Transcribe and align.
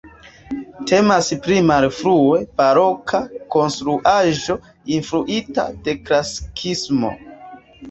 Temas 0.91 1.27
pri 1.47 1.57
malfrue 1.71 2.39
baroka 2.61 3.21
konstruaĵo 3.57 4.57
influita 4.99 5.69
de 5.87 5.97
klasikismo. 6.11 7.17